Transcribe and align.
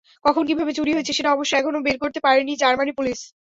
কখন-কীভাবে 0.25 0.71
চুরি 0.73 0.91
হয়েছে 0.93 1.13
সেটা 1.17 1.29
অবশ্য 1.31 1.53
এখনো 1.57 1.79
বের 1.81 1.97
করতে 2.03 2.19
পারেনি 2.25 2.53
জার্মান 2.61 2.89
পুলিশ। 2.97 3.19